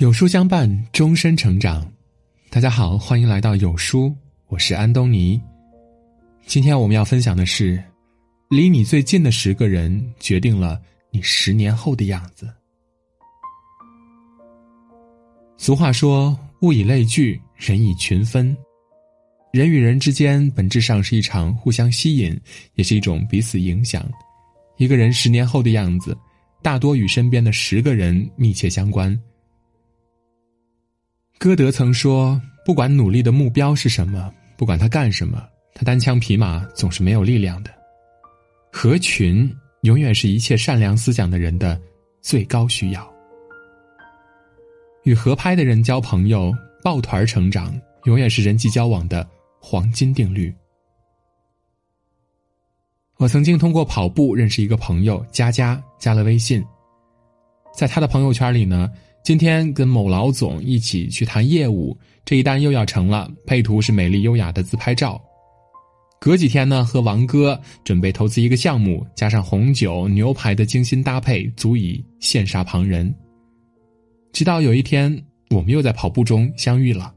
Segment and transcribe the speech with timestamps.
[0.00, 1.86] 有书相伴，终身成长。
[2.48, 5.38] 大家好，欢迎来到有书，我是安东尼。
[6.46, 7.78] 今天我们要分享的是，
[8.48, 12.50] 离你最近的十个人，决定了你十年后的样子。
[15.58, 18.56] 俗话说：“物以类聚，人以群分。”
[19.52, 22.34] 人与人之间本质上是一场互相吸引，
[22.74, 24.10] 也是一种彼此影响。
[24.78, 26.16] 一个人十年后的样子，
[26.62, 29.14] 大多与身边的十个人密切相关。
[31.40, 37.70] 歌德曾说：“不管努力的目标是什么，不管他干什么，他单枪匹马总是没有力量的。
[38.70, 39.50] 合群
[39.80, 41.80] 永远是一切善良思想的人的
[42.20, 43.10] 最高需要。
[45.04, 49.26] 与合拍的人交朋友，抱团成长，永远是人际交往的
[49.58, 50.54] 黄金定律。”
[53.16, 56.62] 我曾经通过跑步认识一个朋友佳佳，加了微信，
[57.74, 58.92] 在他的朋友圈里呢。
[59.22, 63.30] 今天跟某老总一起去谈业务，这一单又要成了。
[63.46, 65.20] 配图是美丽优雅的自拍照。
[66.18, 73.14] 隔几天呢，和王哥准备投资一个项目，加上红酒、牛排的精心搭配，足以羡煞旁人。
[74.32, 77.14] 直到有一天，我们又在跑步中相遇了。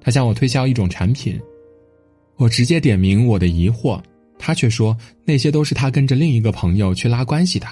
[0.00, 1.40] 他向我推销一种产品，
[2.36, 4.00] 我直接点名我的疑惑，
[4.38, 7.66] 他却说那些都是他跟着另一个朋友去拉关系的。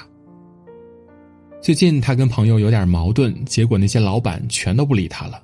[1.64, 5.42] 最近他跟朋友有点矛盾，结果那些老板全都不理他了。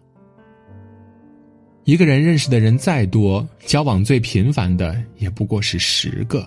[1.85, 6.47] 一个人认识的人再多，交往最频繁的也不过是十个。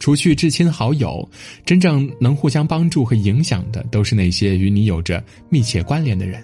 [0.00, 1.30] 除去至亲好友，
[1.64, 6.42] 真正能互相帮助和影响的，都是那些与你有着密切关联的人。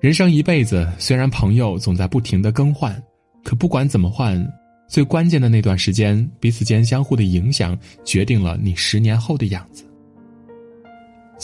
[0.00, 3.00] 人生一辈子，虽然朋友总在不停的更换，
[3.44, 4.44] 可不管怎么换，
[4.88, 9.84] 最关键的那段时间，彼此间相互的影响，决定了你十年后的样子。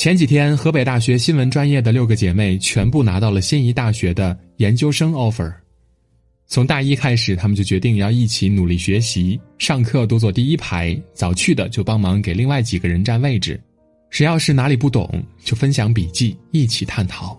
[0.01, 5.53] 前几天，河北大学新闻专业的六个姐妹全部拿到了心仪大学的研究生 offer。
[6.47, 13.61] 从大一开始，她们就决定要一起努力学习，上课多坐第一排，早去的就帮忙给另外几个人占位置。
[14.09, 17.39] 谁要是哪里不懂，就分享笔记，一起探讨。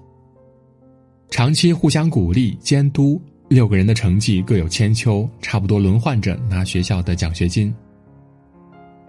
[1.32, 3.20] 长期互相鼓励监督，
[3.50, 7.74] 六个人的成绩各有千秋，差不多轮换着拿学校的奖学金。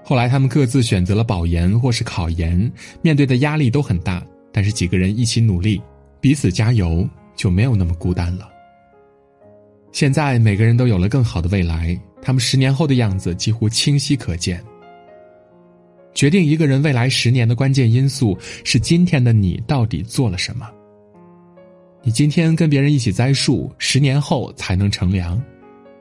[0.05, 2.71] 后来，他们各自选择了保研或是考研，
[3.03, 4.23] 面对的压力都很大。
[4.53, 5.81] 但是几个人一起努力，
[6.21, 8.49] 彼此加油，就没有那么孤单了。
[9.93, 14.63] 现在每个人都有了更好的未来，他们十年后的样子几乎清晰可见。
[16.15, 20.69] 决定一个人未来十年的关键因素是今天的你到底做了什么。
[22.03, 25.41] 你今天跟别人一起栽树，十年后才能乘凉；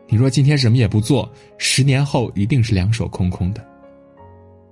[0.09, 3.65] 你若今天什么也不做，十年后一定是两手空空的。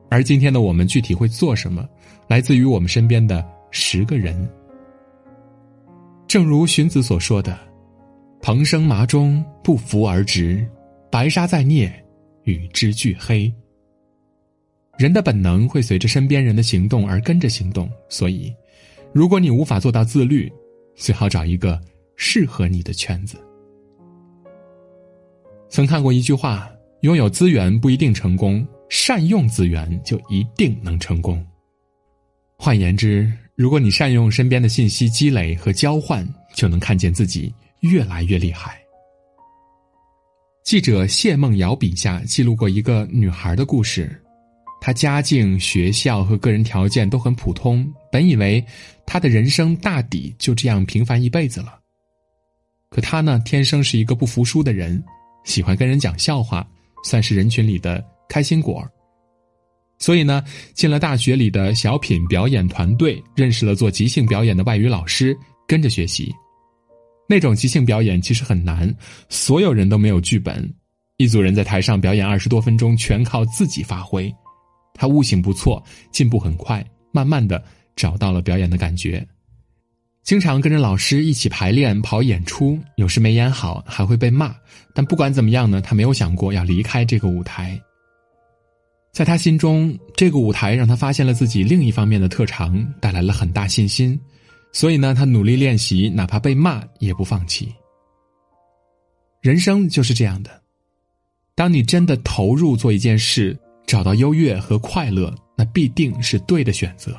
[0.10, 1.88] 而今天的我们具体会做什么，
[2.28, 4.50] 来自于我们身边的十个人。
[6.28, 7.58] 正如荀子所说的
[8.42, 10.66] ：“蓬生麻中，不扶而直；
[11.12, 11.92] 白沙在涅，
[12.44, 13.52] 与之俱黑。”
[14.98, 18.54] 人的本能会随着身边人的行动而跟着行动，所以，
[19.14, 20.52] 如果你无法做到自律，
[20.96, 21.80] 最好找一个
[22.16, 23.38] 适合你的圈子。
[25.70, 26.70] 曾看过一句话
[27.02, 31.46] ：“拥有资源不一定成功。”善用资源就一定能成功。
[32.58, 38.78] 换言之，如果你善用身边的信息积累和交换，就能看见自己越来越厉害。
[40.64, 44.22] 记者谢梦瑶笔下记录过一个女孩的故事，
[44.82, 48.64] 她家境、学校和个人条件都很普通，本以为
[49.06, 51.80] 她的人生大抵就这样平凡一辈子了。
[52.90, 55.02] 可她呢，天生是一个不服输的人，
[55.46, 56.68] 喜欢跟人讲笑话，
[57.04, 58.04] 算是人群里的。
[58.30, 58.88] 开心果
[59.98, 60.42] 所以呢，
[60.74, 66.34] 进了大学里的小品表演团队，认识了做即兴表演的外语老师，跟着学习。
[67.28, 68.92] 那种即兴表演其实很难，
[69.28, 70.74] 所有人都没有剧本，
[71.18, 74.34] 一组人在台上表演二十多分钟，全靠自己发挥。
[74.94, 75.84] 他悟性不错，
[76.14, 76.82] 进步很快，
[77.12, 77.62] 慢慢的
[77.96, 79.26] 找到了表演的感觉。
[80.24, 84.56] 经常跟着老师一起排练、跑演出，有时没演好还会被骂，
[84.96, 87.80] 但不管怎么样呢，他没有想过要离开这个舞台。
[89.20, 94.18] 在他心中，这个舞台让他发现了自己另一方面的特长，带来了很大信心。
[94.72, 97.68] 所以呢，他努力练习，哪怕被骂也不放弃。
[99.42, 100.62] 人生就是这样的，
[101.54, 107.14] 当你真的投入做一件事，找到优越和快乐，那必定是对的选择。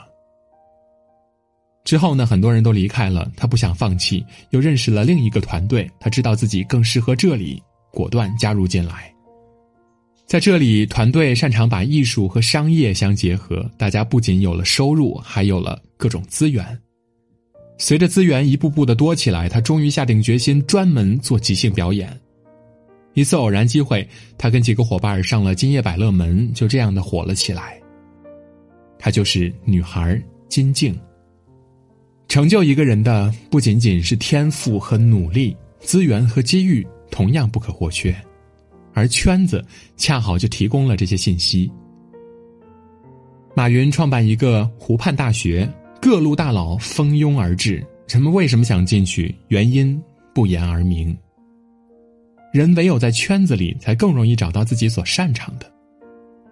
[1.85, 7.62] 之后呢，很多人都离开了，他不想放弃，又认识了另一个团队，他知道自己更适合这里，
[7.93, 9.14] 果断加入进来。
[10.31, 16.65] 在这里，团队擅长把艺术和商业相结合，大家不仅有了收入，还有了各种资源。
[17.79, 22.17] 随着资源一步步的多起来，他终于下定决心专门做即兴表演。
[23.15, 27.77] 一次偶然机会，他跟几个伙伴上了《今夜百乐门》，就这样的火了起来。
[29.00, 30.17] 她就是女孩
[30.49, 30.97] 金静。
[32.29, 38.15] 成就一个人的不仅仅是天赋和努力，资源和机遇同样不可或缺，
[38.92, 39.64] 而圈子
[39.96, 41.70] 恰好就提供了这些信息。
[43.54, 45.69] 马云创办一个湖畔大学，
[46.00, 49.34] 各路大佬蜂拥而至，人们为什么想进去？
[49.48, 50.00] 原因
[50.34, 51.16] 不言而明。
[52.52, 55.70] 人唯有在圈子里，才更容易找到自己所擅长的。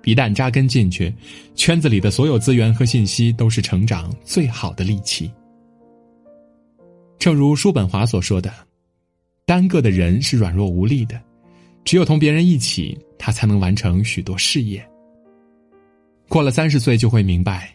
[0.05, 1.13] 一旦扎根进去，
[1.55, 5.31] 圈子里的所有资源和信息都是成长最好的利器。
[7.19, 8.53] 正如叔本华所说的
[9.45, 11.21] ：“单个的人是软弱无力的，
[11.89, 14.87] 只有同别人一起，他才能完成许多事业。”
[16.29, 17.75] 过了三十岁，就会明白，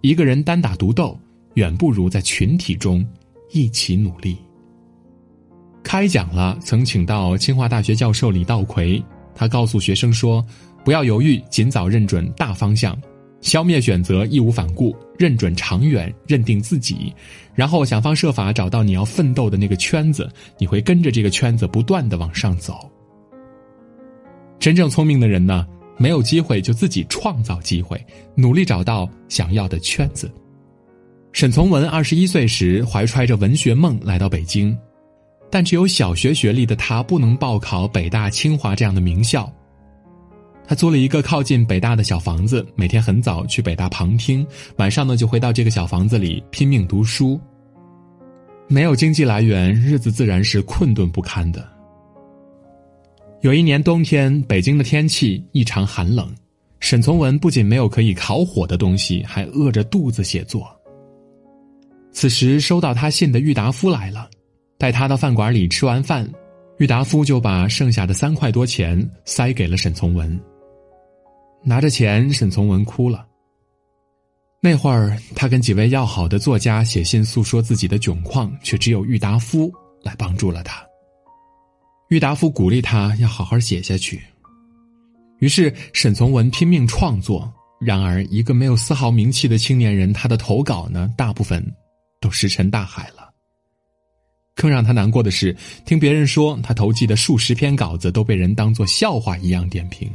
[0.00, 1.14] 一个人单打独斗，
[1.56, 3.06] 远不如在群体中
[3.50, 4.38] 一起努力。
[5.82, 9.04] 开讲了，曾请到清华大学教授李道奎，
[9.34, 10.42] 他告诉学生说
[10.82, 12.98] ：“不要犹豫，尽早认准大方向，
[13.42, 17.14] 消灭选择，义无反顾，认准长远，认定自己，
[17.54, 22.90] 然后想方设法找到你要奋斗的那个圈子，你会跟着这个圈子不断的往上走。
[24.60, 25.66] 真正聪明的人呢，
[25.96, 28.00] 没有机会就自己创造机会，
[28.36, 30.30] 努力找到想要的圈子。”
[31.32, 34.76] 沈从文二十一岁时，怀揣着文学梦来到北京。
[35.52, 39.52] 但只有小学学历的他不能报考北大、清华这样的名校。
[40.64, 44.46] 他租了一个靠近北大的小房子，每天很早去北大旁听，
[44.76, 47.40] 晚上呢就回到这个小房子里拼命读书。
[48.68, 51.68] 没有经济来源，日子自然是困顿不堪的。
[53.42, 56.30] 有一年冬天，北京的天气异常寒冷，
[56.78, 60.68] 沈从文不仅没有可以烤火的东西，还饿着肚子写作。
[62.12, 64.28] 此时收到他信的郁达夫来了。
[64.76, 66.30] 带他到饭馆里吃完饭，
[66.78, 70.38] 郁达夫就把剩下的三块多钱塞给了沈从文。
[71.62, 73.26] 拿着钱，沈从文哭了。
[74.62, 79.72] 那会儿，他跟几位要好的作家写信诉说自己的窘况，却只有郁达夫
[80.02, 80.82] 来帮助了他。
[82.10, 84.20] 郁达夫鼓励他要好好写下去。
[85.38, 87.50] 于是，沈从文拼命创作。
[87.80, 91.64] 然而，一个没有丝毫名气的青年人，他的投稿呢，大部分
[92.20, 93.30] 都石沉大海了。
[94.56, 100.10] 更让他难过的是，听别人说他投寄的数十篇稿子都被人当作笑话一样点评。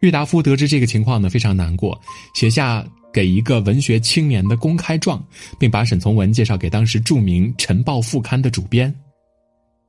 [0.00, 1.98] 郁达夫得知这个情况呢，非常难过，
[2.34, 5.24] 写下给一个文学青年的公开状，
[5.56, 8.92] 并把沈从文介绍给当时著名《晨报》副刊的主编。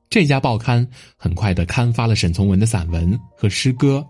[0.08, 0.86] 这家报刊
[1.16, 4.04] 很快的刊发了沈从文的散文和诗歌。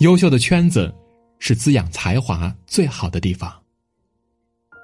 [0.00, 0.92] 优秀的圈子
[1.38, 3.52] 是滋养才华最好的地方。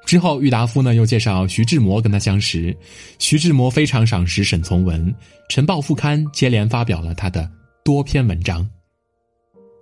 [0.06, 2.76] 之后，郁达夫呢又介绍徐志摩跟他相识，
[3.18, 5.12] 徐志摩非常赏识沈从文，
[5.48, 7.48] 《晨报》副刊接连发表了他的
[7.84, 8.68] 多篇文章。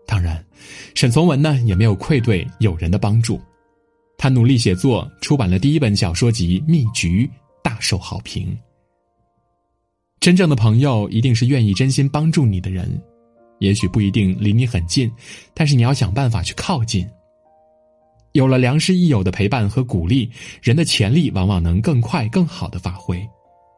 [0.07, 0.45] 当然，
[0.95, 3.41] 沈从文呢也没有愧对友人的帮助，
[4.19, 7.27] 他努力写作，出版了第一本小说集《蜜橘》，
[7.63, 8.59] 大受好评。
[10.21, 13.01] 真正的朋友一定是愿意真心帮助你的人，
[13.61, 15.11] 也许不一定离你很近，
[15.55, 17.09] 但是你要想办法去靠近。
[18.33, 23.27] 有了良师益友的陪伴和鼓励，人的潜力往往能更快、更好的发挥。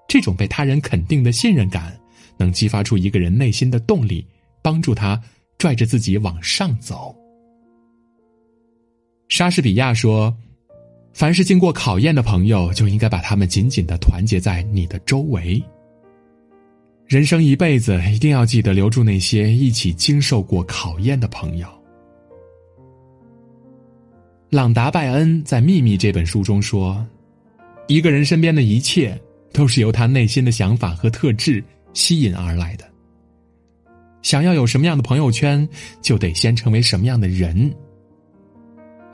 [0.08, 1.96] 这种被他人肯定的信任感，
[2.36, 4.26] 能激发出一个人内心的动力，
[4.60, 5.20] 帮助他
[5.56, 7.14] 拽着自己往上走。
[9.28, 10.36] 莎士比亚说
[11.14, 15.62] ：“凡是经过考验的朋友，就应该把他们紧紧的团结在你的周围。
[17.10, 21.66] 人生一辈子，一定要记得留住那些一起经受过考验的朋友。”
[24.48, 27.04] 朗达·拜恩在《秘密》这本书中说
[27.88, 29.20] ：“一个人身边的一切，
[29.52, 31.60] 都是由他内心的想法和特质
[31.94, 32.88] 吸引而来的。
[34.22, 35.68] 想要有什么样的朋友圈，
[36.00, 37.74] 就得先成为什么样的人。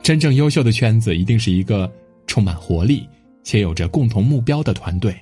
[0.03, 1.91] 真正优秀的圈子，一定是一个
[2.27, 3.09] 充满活力
[3.43, 5.19] 且有着共同目标的团队，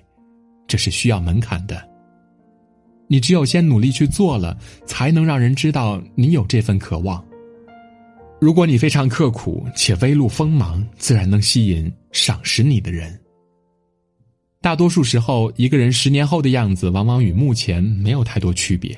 [0.67, 1.94] 这是需要门槛的。
[3.07, 7.24] 你只有先努力去做了，才能让人知道你有这份渴望。”
[8.41, 13.17] 如果你非常刻苦且微露锋芒，自然能吸引赏识你的人。
[14.62, 18.97] 大多数时候，一个人十年后的样子，往往与目前没有太多区别。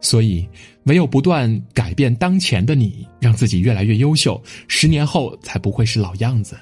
[0.00, 0.46] 所以，
[0.84, 6.56] 唯有不断改变当前的你，让自己越来越优秀，十年后才不会是老样子。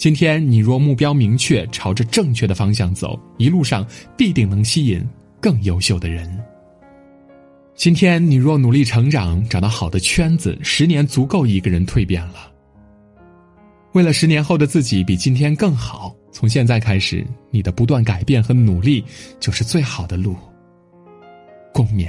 [0.00, 5.06] 今天，你若目标明确，朝着正确的方向走，一路上必定能吸引
[5.42, 6.42] 更优秀的人。
[7.74, 12.50] 今天你若努力成长，找到好的圈子，十年足够一个人蜕变了。
[13.92, 19.04] 为了十年后的自己比今天更好，从现在开始，你的不断改变和努力
[19.38, 20.34] 就是最好的路。
[21.74, 22.08] 共勉。